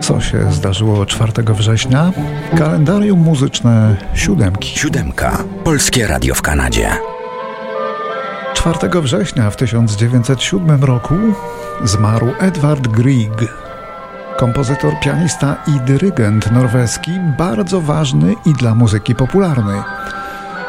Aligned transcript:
Co 0.00 0.20
się 0.20 0.52
zdarzyło 0.52 1.06
4 1.06 1.32
września? 1.48 2.12
Kalendarium 2.58 3.18
muzyczne 3.18 3.96
siódemki. 4.14 4.78
Siódemka. 4.78 5.38
Polskie 5.64 6.06
Radio 6.06 6.34
w 6.34 6.42
Kanadzie. 6.42 6.90
4 8.54 9.00
września 9.00 9.50
w 9.50 9.56
1907 9.56 10.84
roku 10.84 11.14
zmarł 11.84 12.28
Edvard 12.38 12.88
Grieg, 12.88 13.54
kompozytor, 14.36 14.92
pianista 15.02 15.56
i 15.66 15.80
dyrygent 15.80 16.52
norweski, 16.52 17.10
bardzo 17.38 17.80
ważny 17.80 18.34
i 18.46 18.52
dla 18.52 18.74
muzyki 18.74 19.14
popularnej. 19.14 19.80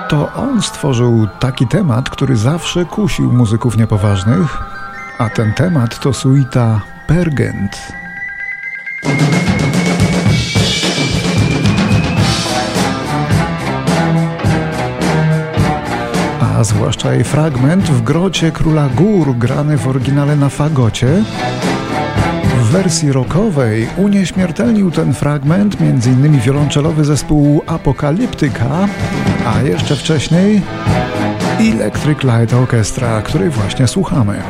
To 0.10 0.34
on 0.34 0.62
stworzył 0.62 1.28
taki 1.40 1.68
temat, 1.68 2.10
który 2.10 2.38
zawsze 2.38 2.86
kusił 2.86 3.32
muzyków 3.32 3.78
niepoważnych, 3.78 4.75
a 5.18 5.30
ten 5.30 5.54
temat 5.54 6.00
to 6.00 6.14
suita 6.14 6.82
Pergent. 7.08 7.94
a 16.56 16.64
zwłaszcza 16.64 17.14
jej 17.14 17.24
fragment 17.24 17.86
w 17.86 18.02
grocie 18.02 18.52
Króla 18.52 18.90
Gór, 18.90 19.38
grany 19.38 19.78
w 19.78 19.88
oryginale 19.88 20.36
na 20.36 20.50
fagocie. 20.50 21.24
W 22.58 22.68
wersji 22.72 23.12
rockowej 23.12 23.88
unieśmiertelnił 23.98 24.92
ten 24.92 25.14
fragment 25.14 25.78
m.in. 25.82 26.40
wiolonczelowy 26.40 27.06
zespół 27.06 27.62
Apokaliptyka, 27.68 28.88
a 29.46 29.62
jeszcze 29.62 29.96
wcześniej 29.96 30.62
Electric 31.60 32.24
Light 32.24 32.54
Orchestra, 32.54 33.22
której 33.22 33.50
właśnie 33.50 33.88
słuchamy. 33.88 34.42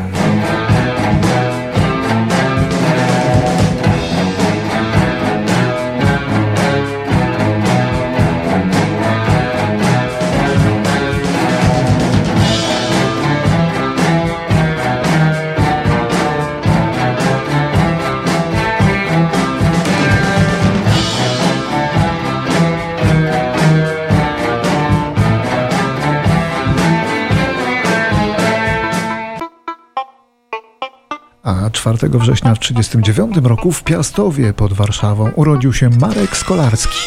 4 31.94 32.10
września 32.20 32.56
w 32.56 32.60
1939 32.60 33.48
roku 33.48 33.72
w 33.72 33.84
Piastowie 33.84 34.54
pod 34.54 34.74
Warszawą 34.74 35.32
urodził 35.36 35.74
się 35.74 35.90
Marek 35.90 36.38
Skolarski. 36.38 36.98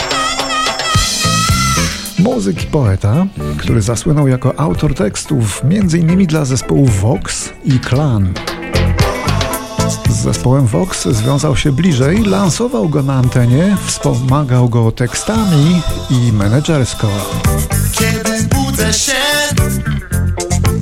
Muzyk 2.18 2.64
i 2.64 2.66
poeta, 2.66 3.26
który 3.56 3.82
zasłynął 3.82 4.28
jako 4.28 4.60
autor 4.60 4.94
tekstów 4.94 5.62
m.in. 5.64 6.26
dla 6.26 6.44
zespołów 6.44 7.00
Vox 7.00 7.50
i 7.64 7.80
Clan. 7.80 8.34
Z 10.10 10.16
zespołem 10.16 10.66
Vox 10.66 11.08
związał 11.08 11.56
się 11.56 11.72
bliżej, 11.72 12.24
lansował 12.24 12.88
go 12.88 13.02
na 13.02 13.14
antenie, 13.14 13.76
wspomagał 13.86 14.68
go 14.68 14.92
tekstami 14.92 15.82
i 16.10 16.32
menedżersko. 16.32 17.08
Kiedy 17.92 18.42
budzę 18.42 18.92
się, 18.92 19.12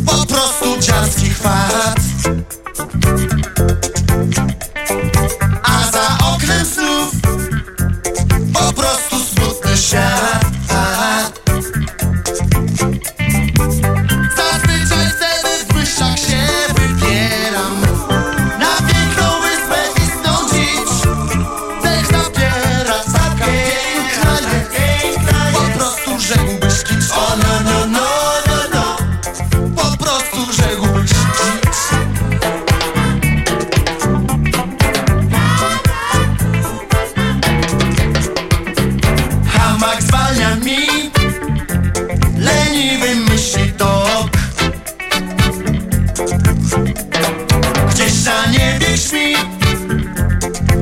po 0.07 0.27
prostu 0.27 0.81
dziarski 0.81 1.31
chwat. 1.31 1.96
Gdzieś 48.27 48.35
na 48.35 48.47
niebie 48.47 48.99
śpi 48.99 49.35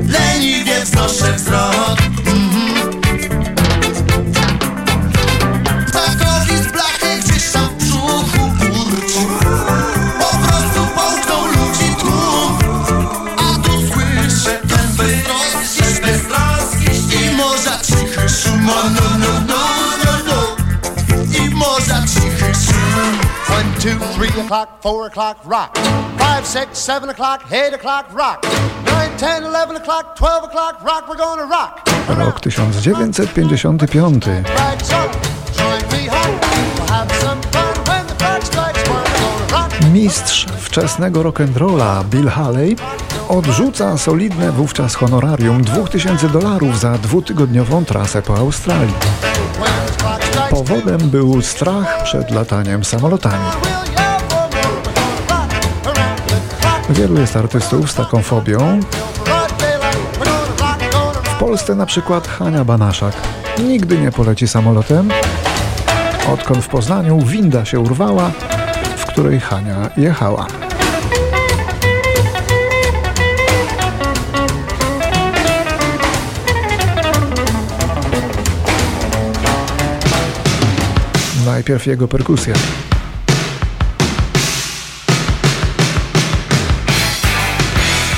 Leniwie 0.07 0.81
wznoszę 0.85 1.33
wzrok 1.33 1.97
Mhm. 2.25 3.01
Ptakowi 5.87 6.57
z 6.57 6.71
blachy 6.71 7.19
gdzieś 7.23 7.51
tam 7.51 7.69
w 7.69 7.73
brzuchu 7.75 8.47
burczy. 8.47 9.19
Po 10.19 10.37
prostu 10.37 10.79
połknął 10.95 11.45
ludzi 11.45 11.95
tłum. 11.99 12.57
A 13.37 13.67
tu 13.67 13.71
słyszę 13.71 14.59
ten 14.59 14.87
beztroski, 14.97 16.01
beztroski 16.01 17.15
I 17.15 17.35
morza 17.35 17.79
cichy 17.83 18.29
szum. 18.29 18.69
O 18.69 18.89
no 18.89 19.17
no 19.17 19.39
no 19.39 19.61
no 20.05 20.11
no. 20.27 20.55
I 21.45 21.49
morza 21.49 22.01
cichy 22.07 22.53
szum. 22.65 23.19
One, 23.49 23.79
two, 23.79 24.05
three 24.15 24.41
o'clock, 24.41 24.81
four 24.81 25.07
o'clock, 25.07 25.37
rock. 25.45 26.04
Five, 26.25 26.45
six, 26.45 26.79
seven 26.79 27.09
o'clock, 27.09 27.41
eight 27.51 27.73
o'clock, 27.73 28.05
rock. 28.13 28.43
Nine, 28.85 29.11
ten, 29.17 29.43
eleven 29.43 29.75
o'clock, 29.75 30.15
twelve 30.15 30.43
o'clock, 30.43 30.81
rock. 30.83 31.07
We're 31.09 31.17
gonna 31.17 31.45
rock. 31.45 31.81
Rok 32.09 32.39
1955. 32.41 34.45
Flags 34.45 34.91
up, 34.91 35.11
join 35.57 35.81
me 35.91 36.07
home. 36.07 36.39
We'll 36.77 36.87
have 36.87 37.11
some 37.21 37.41
fun 37.53 37.73
when 37.87 38.07
the 38.07 38.15
flag 38.15 38.43
strikes 38.43 38.89
one. 38.89 39.03
We're 39.03 39.21
gonna 39.21 39.53
rock. 39.53 39.71
Mistrz 39.93 40.45
wczesnego 40.59 41.23
rock'n'rolla 41.23 42.03
Bill 42.03 42.29
Haley 42.29 42.75
odrzuca 43.29 43.97
solidne 43.97 44.51
wówczas 44.51 44.95
honorarium 44.95 45.63
2000 45.63 46.29
dolarów 46.29 46.79
za 46.79 46.97
dwutygodniową 46.97 47.85
trasę 47.85 48.21
po 48.21 48.37
Australii. 48.37 48.93
Powodem 50.49 50.97
był 51.09 51.41
strach 51.41 52.03
przed 52.03 52.31
lataniem 52.31 52.83
samolotami. 52.83 53.45
Wielu 56.89 57.19
jest 57.19 57.35
artystów 57.35 57.91
z 57.91 57.95
taką 57.95 58.21
fobią. 58.21 58.79
W 61.23 61.39
Polsce 61.39 61.75
na 61.75 61.85
przykład 61.85 62.27
Hania 62.27 62.65
Banaszak 62.65 63.13
nigdy 63.63 63.97
nie 63.97 64.11
poleci 64.11 64.47
samolotem, 64.47 65.09
odkąd 66.33 66.63
w 66.63 66.67
Poznaniu 66.67 67.21
winda 67.21 67.65
się 67.65 67.79
urwała, 67.79 68.31
w 68.97 69.05
której 69.05 69.39
Hania 69.39 69.89
jechała. 69.97 70.47
Najpierw 81.45 81.87
jego 81.87 82.07
perkusja. 82.07 82.53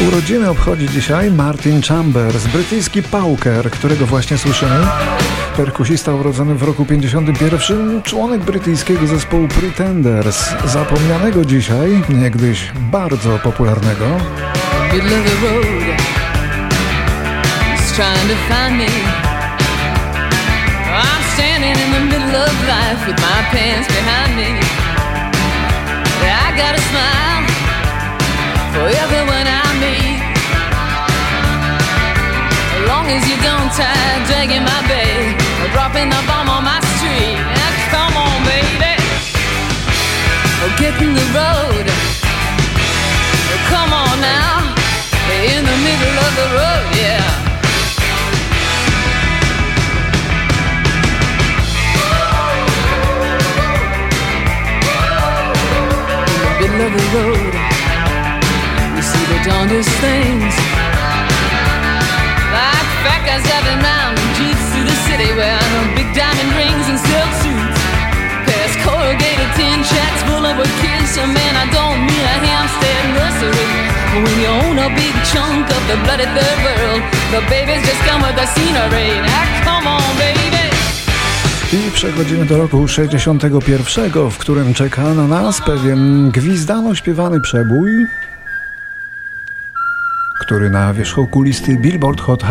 Urodziny 0.02 0.50
obchodzi 0.50 0.90
dzisiaj 0.90 1.32
Martin 1.32 1.82
Chambers, 1.82 2.48
brytyjski 2.48 3.04
pauker, 3.04 3.72
którego 3.72 4.06
właśnie 4.06 4.38
słyszymy. 4.38 4.88
Perkusista 5.56 6.14
urodzony 6.14 6.56
w 6.56 6.64
roku 6.64 6.86
51, 6.86 8.02
członek 8.02 8.42
brytyjskiego 8.42 9.08
zespołu 9.08 9.48
Pretenders, 9.48 10.50
zapomnianego 10.66 11.46
dzisiaj, 11.46 12.04
niegdyś 12.10 12.72
bardzo 12.92 13.40
popularnego. 13.40 14.06
for 28.78 28.90
everyone 28.90 29.37
As 33.10 33.24
you 33.30 33.38
don't 33.42 33.72
try 33.72 33.96
dragging 34.28 34.64
my 34.64 34.82
bag 34.84 35.40
or 35.64 35.72
dropping 35.72 36.10
the 36.10 36.22
bomb 36.28 36.50
on 36.50 36.64
my 36.66 36.80
street. 37.00 37.40
Now, 37.40 37.72
come 37.88 38.14
on, 38.20 38.44
baby. 38.44 39.00
Or 40.60 40.70
get 40.76 40.94
in 41.02 41.16
the 41.16 41.28
road. 41.32 41.88
come 43.72 43.94
on 43.94 44.20
now. 44.20 44.76
In 45.32 45.64
the 45.64 45.78
middle 45.88 46.18
of 46.26 46.32
the 46.36 46.48
road, 46.58 46.88
yeah. 47.00 47.48
In 56.28 56.44
the 56.44 56.52
middle 56.60 56.82
of 56.88 56.92
the 56.92 57.06
road, 57.16 57.54
you 58.98 59.02
see 59.02 59.26
the 59.32 59.40
darndest 59.48 59.90
things. 60.04 60.67
Guys 63.28 63.44
driving 63.44 63.80
round 63.84 64.16
in 64.24 64.30
jeeps 64.40 64.66
through 64.72 64.88
the 64.92 64.98
city 65.08 65.30
wearing 65.40 65.88
big 65.96 66.10
diamond 66.16 66.52
rings 66.60 66.86
and 66.92 67.00
silk 67.00 67.32
suits. 67.44 67.82
Corrugated 68.88 69.52
tin 69.60 69.84
shacks 69.84 70.22
full 70.24 70.46
of 70.48 70.56
man, 71.38 71.54
I 71.64 71.66
don't 71.78 72.00
mean 72.08 72.24
a 72.24 72.38
nursery. 73.20 73.68
When 74.24 74.38
you 74.42 74.50
own 74.64 74.78
a 74.80 74.90
big 74.96 75.16
chunk 75.32 75.66
of 75.78 75.84
the 75.90 75.98
bloody 76.06 76.28
third 76.36 76.60
world, 76.64 77.02
the 77.34 77.42
babies 77.50 77.84
just 77.90 78.02
come 78.08 78.22
with 78.22 78.36
the 78.36 78.48
scenery. 78.56 79.10
Now 79.28 79.46
come 79.68 79.88
on, 79.88 80.08
baby. 80.18 80.68
I 81.74 81.92
przechodzimy 81.92 82.46
do 82.46 82.58
roku 82.58 82.88
61, 82.88 84.30
w 84.32 84.38
którym 84.38 84.74
czeka 84.74 85.04
na 85.04 85.28
nas 85.28 85.62
pewien 85.62 86.32
gwizdano 86.32 86.96
śpiewany 86.96 87.42
przebój, 87.42 88.06
który 90.48 90.70
na 90.70 90.94
wierzchołku 90.94 91.42
listy 91.42 91.78
Billboard 91.78 92.22
Hot 92.22 92.44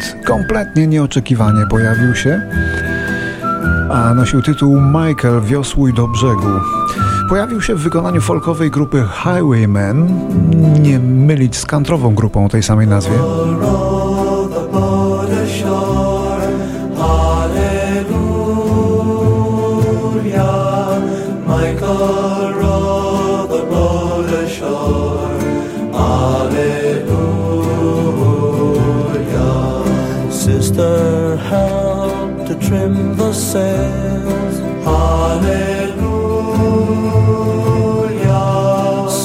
100 0.00 0.16
kompletnie 0.24 0.86
nieoczekiwanie 0.86 1.66
pojawił 1.70 2.14
się, 2.14 2.40
a 3.90 4.14
nosił 4.14 4.42
tytuł 4.42 4.80
Michael 4.80 5.40
Wiosłuj 5.40 5.94
do 5.94 6.08
brzegu. 6.08 6.60
Pojawił 7.28 7.60
się 7.60 7.74
w 7.74 7.78
wykonaniu 7.78 8.20
folkowej 8.20 8.70
grupy 8.70 9.04
Highwaymen, 9.22 10.08
nie 10.82 10.98
mylić 10.98 11.56
z 11.56 11.66
kantrową 11.66 12.14
grupą 12.14 12.44
o 12.44 12.48
tej 12.48 12.62
samej 12.62 12.86
nazwie. 12.86 13.18
Sails. 33.52 34.56
Hallelujah. 34.84 35.50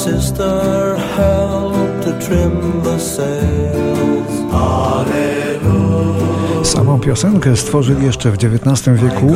Sister 0.03 0.97
helped 1.15 2.03
to 2.03 2.11
trim 2.25 2.55
the 2.83 2.99
sails. 2.99 4.31
Hallelujah. 4.51 6.17
Samą 6.65 6.99
piosenkę 6.99 7.55
stworzyli 7.55 8.05
jeszcze 8.05 8.31
w 8.31 8.35
XIX 8.35 9.01
wieku 9.01 9.33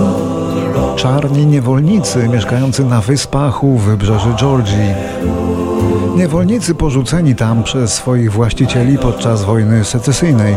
czarni 0.96 1.46
niewolnicy 1.46 2.28
mieszkający 2.28 2.86
na 2.86 3.02
wyspach 3.02 3.64
u 3.64 3.78
wybrzeży 3.78 4.30
Georgii. 4.40 4.94
Niewolnicy 6.16 6.76
porzuceni 6.76 7.36
tam 7.36 7.64
przez 7.64 7.94
swoich 7.94 8.32
właścicieli 8.32 8.98
podczas 8.98 9.44
wojny 9.44 9.84
secesyjnej. 9.84 10.56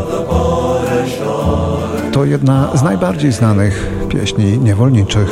To 2.11 2.25
jedna 2.25 2.77
z 2.77 2.83
najbardziej 2.83 3.31
znanych 3.31 4.04
pieśni 4.15 4.57
niewolniczych. 4.59 5.29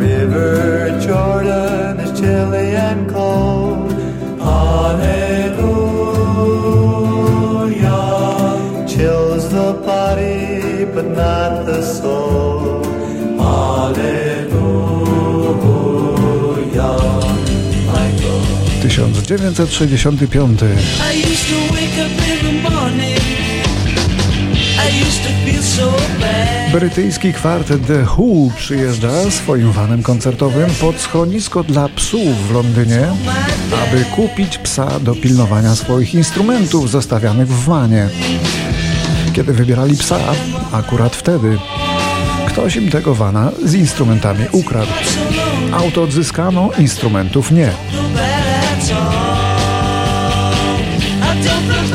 River 0.00 1.08
Jordan 1.08 2.00
is 2.04 2.20
chilly 2.20 2.56
Brytyjski 26.72 27.32
kwartet 27.32 27.86
The 27.86 28.02
Who 28.02 28.50
przyjeżdża 28.56 29.30
swoim 29.30 29.72
vanem 29.72 30.02
koncertowym 30.02 30.70
pod 30.80 31.00
schronisko 31.00 31.64
dla 31.64 31.88
psów 31.88 32.48
w 32.48 32.50
Londynie, 32.52 33.06
aby 33.82 34.04
kupić 34.04 34.58
psa 34.58 35.00
do 35.00 35.14
pilnowania 35.14 35.74
swoich 35.74 36.14
instrumentów 36.14 36.90
zostawianych 36.90 37.48
w 37.48 37.64
vanie. 37.64 38.08
Kiedy 39.32 39.52
wybierali 39.52 39.96
psa, 39.96 40.18
akurat 40.72 41.16
wtedy 41.16 41.58
ktoś 42.46 42.76
im 42.76 42.90
tego 42.90 43.14
vana 43.14 43.50
z 43.64 43.74
instrumentami 43.74 44.44
ukradł. 44.52 44.92
Auto 45.72 46.02
odzyskano, 46.02 46.70
instrumentów 46.78 47.52
nie. 47.52 47.70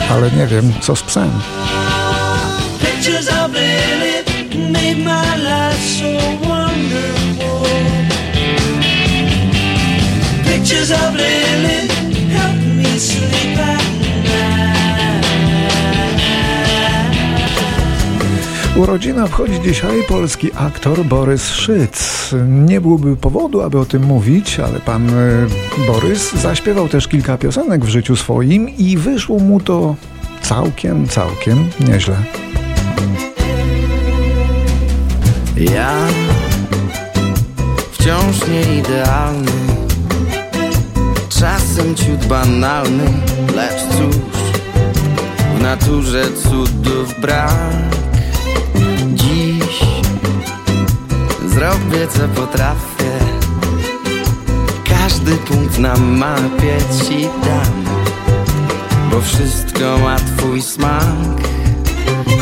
Ale 0.09 0.31
nie 0.31 0.47
wiem, 0.47 0.73
co 0.81 0.95
z 0.95 1.03
psem. 1.03 1.31
Urodziny 18.75 19.23
obchodzi 19.23 19.61
dzisiaj 19.61 20.03
polski 20.07 20.49
aktor 20.55 21.05
Borys 21.05 21.49
Szyc. 21.49 22.29
Nie 22.47 22.81
byłoby 22.81 23.15
powodu, 23.15 23.61
aby 23.61 23.79
o 23.79 23.85
tym 23.85 24.03
mówić, 24.03 24.59
ale 24.59 24.79
pan 24.79 25.09
e, 25.09 25.47
Borys 25.87 26.33
zaśpiewał 26.33 26.89
też 26.89 27.07
kilka 27.07 27.37
piosenek 27.37 27.85
w 27.85 27.89
życiu 27.89 28.15
swoim 28.15 28.69
i 28.69 28.97
wyszło 28.97 29.39
mu 29.39 29.59
to 29.59 29.95
całkiem, 30.41 31.07
całkiem 31.07 31.69
nieźle. 31.79 32.15
Ja 35.61 35.93
wciąż 37.91 38.47
nieidealny, 38.47 39.51
czasem 41.29 41.95
ciut 41.95 42.25
banalny, 42.25 43.03
lecz 43.55 43.81
cóż, 43.97 44.15
w 45.57 45.61
naturze 45.61 46.23
cudów 46.43 47.21
brak. 47.21 47.53
Dziś 49.13 49.79
zrobię 51.47 52.07
co 52.07 52.41
potrafię, 52.41 53.11
każdy 54.89 55.31
punkt 55.31 55.77
na 55.77 55.97
mapie 55.97 56.77
ci 57.03 57.21
dam, 57.21 57.85
bo 59.11 59.21
wszystko 59.21 59.97
ma 60.03 60.15
twój 60.15 60.61
smak. 60.61 61.41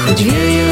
Choć 0.07 0.23
wieje, 0.23 0.68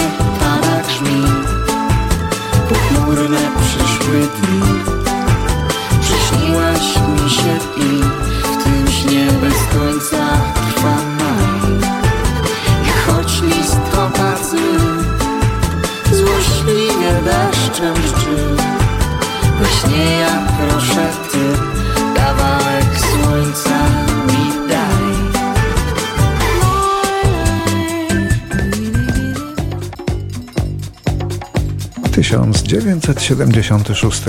1976. 32.18 34.24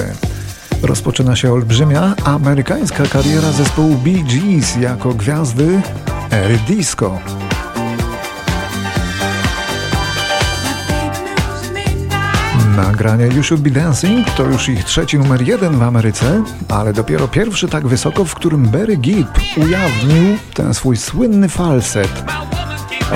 Rozpoczyna 0.83 1.37
się 1.37 1.53
olbrzymia 1.53 2.15
amerykańska 2.25 3.07
kariera 3.07 3.53
zespołu 3.53 3.95
Bee 3.95 4.23
Gees 4.23 4.77
jako 4.77 5.15
gwiazdy 5.15 5.81
ery 6.31 6.59
disco. 6.67 7.19
Nagranie 12.77 13.27
You 13.27 13.43
Should 13.43 13.63
Be 13.63 13.71
Dancing 13.71 14.31
to 14.31 14.45
już 14.45 14.69
ich 14.69 14.85
trzeci 14.85 15.19
numer 15.19 15.49
jeden 15.49 15.79
w 15.79 15.83
Ameryce, 15.83 16.43
ale 16.69 16.93
dopiero 16.93 17.29
pierwszy 17.29 17.69
tak 17.69 17.87
wysoko, 17.87 18.25
w 18.25 18.35
którym 18.35 18.69
Barry 18.69 18.97
Gibb 18.97 19.39
ujawnił 19.57 20.39
ten 20.55 20.75
swój 20.75 20.97
słynny 20.97 21.49
falset, 21.49 22.25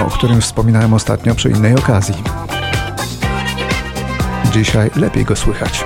o 0.06 0.10
którym 0.10 0.40
wspominałem 0.40 0.94
ostatnio 0.94 1.34
przy 1.34 1.50
innej 1.50 1.74
okazji. 1.74 2.41
Dzisiaj 4.52 4.90
lepiej 4.96 5.24
go 5.24 5.36
słychać. 5.36 5.84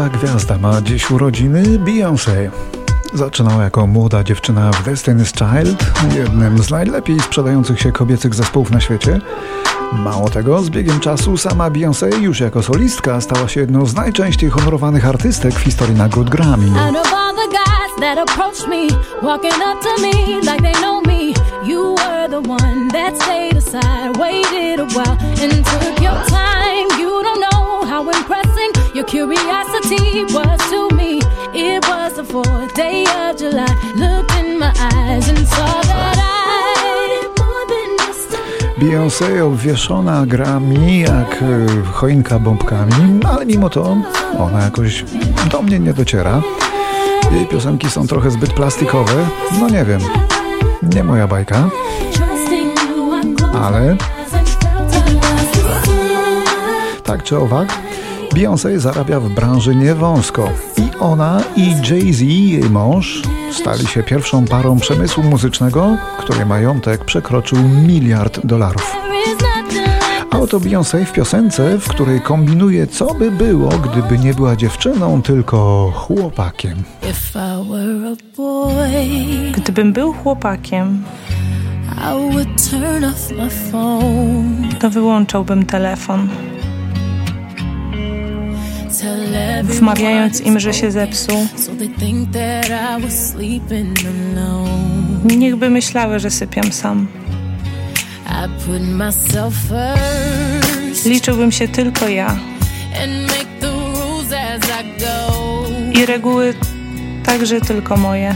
Wielka 0.00 0.18
gwiazda 0.18 0.58
ma 0.58 0.82
dziś 0.82 1.10
urodziny 1.10 1.62
Beyoncé. 1.78 2.50
Zaczynała 3.14 3.62
jako 3.62 3.86
młoda 3.86 4.24
dziewczyna 4.24 4.70
w 4.70 4.84
Destiny's 4.84 5.32
Child, 5.38 5.92
jednym 6.16 6.62
z 6.62 6.70
najlepiej 6.70 7.20
sprzedających 7.20 7.80
się 7.80 7.92
kobiecych 7.92 8.34
zespołów 8.34 8.70
na 8.70 8.80
świecie. 8.80 9.20
Mało 9.92 10.30
tego, 10.30 10.62
z 10.62 10.70
biegiem 10.70 11.00
czasu 11.00 11.36
sama 11.36 11.70
Beyoncé 11.70 12.20
już 12.20 12.40
jako 12.40 12.62
solistka 12.62 13.20
stała 13.20 13.48
się 13.48 13.60
jedną 13.60 13.86
z 13.86 13.94
najczęściej 13.94 14.50
honorowanych 14.50 15.06
artystek 15.06 15.54
w 15.54 15.60
historii 15.60 15.94
nagród 15.94 16.30
Grammy. 16.30 16.66
You 21.68 21.96
how 28.00 28.10
impressing 28.10 28.70
your 28.94 29.04
curiosity 29.04 30.24
was 30.32 30.58
to 30.72 30.88
me. 30.96 31.20
It 31.52 31.84
was 31.88 32.14
the 32.14 32.24
fourth 32.24 32.72
day 32.74 33.04
of 33.04 33.36
July, 33.36 33.74
looked 33.96 34.32
in 34.40 34.58
my 34.58 34.72
eyes 34.92 35.28
and 35.28 35.46
saw 35.46 35.82
that 35.90 36.16
I 36.16 36.30
Beyoncé 38.80 39.44
obwieszona 39.44 40.26
Grammy 40.26 40.98
jak 40.98 41.42
y, 41.42 41.66
choinka 41.92 42.38
bombkami, 42.38 43.20
ale 43.28 43.46
mimo 43.46 43.68
to 43.68 43.96
ona 44.38 44.62
jakoś 44.62 45.04
do 45.50 45.62
mnie 45.62 45.78
nie 45.78 45.92
dociera. 45.92 46.42
Jej 47.32 47.46
piosenki 47.46 47.90
są 47.90 48.06
trochę 48.06 48.30
zbyt 48.30 48.52
plastikowe, 48.52 49.12
no 49.60 49.68
nie 49.68 49.84
wiem, 49.84 50.00
nie 50.94 51.04
moja 51.04 51.26
bajka, 51.26 51.70
ale 53.64 53.96
tak 57.02 57.22
czy 57.22 57.38
owak, 57.38 57.68
Beyoncé 58.34 58.78
zarabia 58.78 59.20
w 59.20 59.28
branży 59.28 59.74
niewąsko 59.74 60.50
i 60.76 60.98
ona 61.00 61.42
i 61.56 61.74
Jay-Z, 61.90 62.20
jej 62.20 62.70
mąż, 62.70 63.22
stali 63.52 63.86
się 63.86 64.02
pierwszą 64.02 64.44
parą 64.44 64.78
przemysłu 64.78 65.22
muzycznego, 65.22 65.96
której 66.18 66.46
majątek 66.46 67.04
przekroczył 67.04 67.58
miliard 67.86 68.46
dolarów. 68.46 68.96
A 70.30 70.38
oto 70.38 70.60
Beyoncé 70.60 71.04
w 71.04 71.12
piosence, 71.12 71.78
w 71.78 71.88
której 71.88 72.20
kombinuje, 72.20 72.86
co 72.86 73.14
by 73.14 73.30
było, 73.30 73.68
gdyby 73.68 74.18
nie 74.18 74.34
była 74.34 74.56
dziewczyną, 74.56 75.22
tylko 75.22 75.90
chłopakiem. 75.96 76.82
Gdybym 79.56 79.92
był 79.92 80.12
chłopakiem, 80.12 81.02
to 84.80 84.90
wyłączałbym 84.90 85.66
telefon, 85.66 86.28
wmawiając 89.64 90.40
im, 90.40 90.60
że 90.60 90.74
się 90.74 90.90
zepsuł. 90.90 91.46
Niechby 95.24 95.70
myślały, 95.70 96.18
że 96.18 96.30
sypiam 96.30 96.72
sam. 96.72 97.06
Liczyłbym 101.04 101.52
się 101.52 101.68
tylko 101.68 102.08
ja 102.08 102.36
I 105.92 106.06
reguły 106.06 106.54
także 107.24 107.60
tylko 107.60 107.96
moje, 107.96 108.34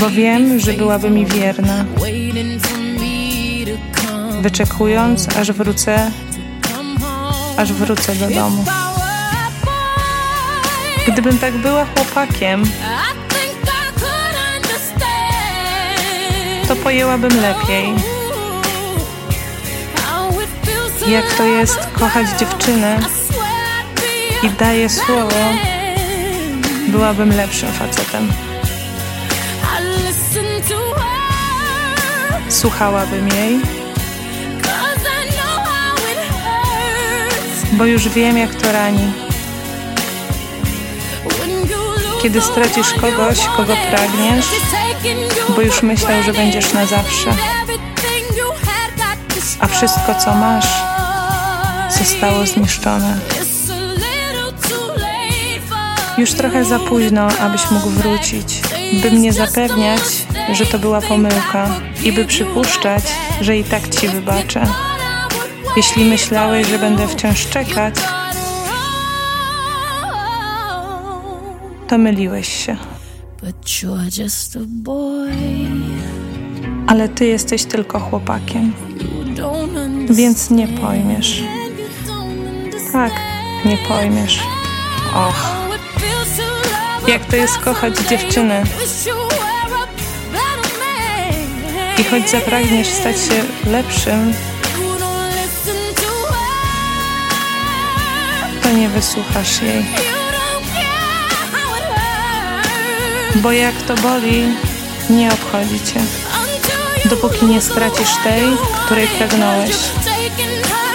bo 0.00 0.10
wiem, 0.10 0.58
że 0.58 0.72
byłaby 0.72 1.10
mi 1.10 1.26
wierna, 1.26 1.84
wyczekując, 4.40 5.28
aż 5.36 5.52
wrócę. 5.52 6.10
Aż 7.58 7.72
wrócę 7.72 8.14
do 8.14 8.28
domu. 8.28 8.64
Gdybym 11.08 11.38
tak 11.38 11.54
była 11.54 11.84
chłopakiem, 11.84 12.64
to 16.68 16.76
pojęłabym 16.76 17.40
lepiej, 17.40 17.94
jak 21.08 21.34
to 21.34 21.44
jest 21.44 21.78
kochać 21.98 22.26
dziewczynę 22.40 22.98
I 24.42 24.50
daję 24.50 24.88
słowo, 24.88 25.44
byłabym 26.88 27.36
lepszym 27.36 27.72
facetem. 27.72 28.32
Słuchałabym 32.48 33.28
jej, 33.28 33.77
bo 37.78 37.86
już 37.86 38.08
wiem, 38.08 38.38
jak 38.38 38.54
to 38.54 38.72
rani. 38.72 39.12
Kiedy 42.22 42.40
stracisz 42.40 42.92
kogoś, 42.94 43.38
kogo 43.56 43.74
pragniesz, 43.90 44.46
bo 45.56 45.60
już 45.60 45.82
myślał, 45.82 46.22
że 46.22 46.32
będziesz 46.32 46.72
na 46.72 46.86
zawsze. 46.86 47.30
A 49.60 49.66
wszystko, 49.66 50.14
co 50.24 50.34
masz, 50.34 50.68
zostało 51.98 52.46
zniszczone. 52.46 53.18
Już 56.18 56.32
trochę 56.32 56.64
za 56.64 56.78
późno, 56.78 57.28
abyś 57.40 57.70
mógł 57.70 57.90
wrócić, 57.90 58.60
by 59.02 59.10
mnie 59.10 59.32
zapewniać, 59.32 60.02
że 60.52 60.66
to 60.66 60.78
była 60.78 61.00
pomyłka 61.00 61.68
i 62.04 62.12
by 62.12 62.24
przypuszczać, 62.24 63.02
że 63.40 63.56
i 63.56 63.64
tak 63.64 63.88
ci 63.88 64.08
wybaczę. 64.08 64.66
Jeśli 65.76 66.04
myślałeś, 66.04 66.66
że 66.66 66.78
będę 66.78 67.08
wciąż 67.08 67.46
czekać, 67.46 67.94
to 71.88 71.98
myliłeś 71.98 72.66
się. 72.66 72.76
Ale 76.86 77.08
ty 77.08 77.26
jesteś 77.26 77.64
tylko 77.64 78.00
chłopakiem, 78.00 78.72
więc 80.10 80.50
nie 80.50 80.68
pojmiesz. 80.68 81.42
Tak, 82.92 83.12
nie 83.64 83.76
pojmiesz. 83.88 84.40
Och, 85.14 85.56
jak 87.08 87.24
to 87.24 87.36
jest 87.36 87.58
kochać 87.58 87.98
dziewczynę. 88.10 88.62
I 91.98 92.04
choć 92.04 92.30
zapragniesz 92.30 92.88
stać 92.88 93.16
się 93.16 93.70
lepszym, 93.70 94.32
to 98.68 98.72
nie 98.72 98.88
wysłuchasz 98.88 99.62
jej. 99.62 99.84
Bo 103.34 103.52
jak 103.52 103.82
to 103.82 103.94
boli, 103.94 104.44
nie 105.10 105.32
obchodzi 105.32 105.80
cię. 105.80 106.00
Dopóki 107.10 107.46
nie 107.46 107.60
stracisz 107.60 108.10
tej, 108.24 108.42
której 108.84 109.06
pragnąłeś, 109.06 109.76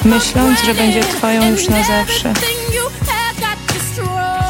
myśląc, 0.05 0.63
że 0.65 0.73
będzie 0.73 1.01
twoją 1.01 1.49
już 1.51 1.69
na 1.69 1.83
zawsze. 1.83 2.33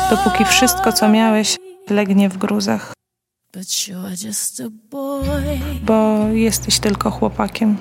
Dopóki 0.09 0.45
wszystko, 0.45 0.93
co 0.93 1.09
miałeś, 1.09 1.57
legnie 1.89 2.29
w 2.29 2.37
gruzach, 2.37 2.93
bo 5.81 6.27
jesteś 6.33 6.79
tylko 6.79 7.11
chłopakiem. 7.11 7.77